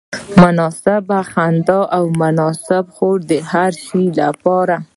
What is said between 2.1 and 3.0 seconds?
مناسب